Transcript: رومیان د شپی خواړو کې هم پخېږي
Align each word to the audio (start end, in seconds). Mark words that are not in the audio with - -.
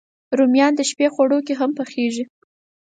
رومیان 0.37 0.73
د 0.75 0.81
شپی 0.89 1.07
خواړو 1.13 1.37
کې 1.45 1.53
هم 1.59 1.71
پخېږي 1.77 2.23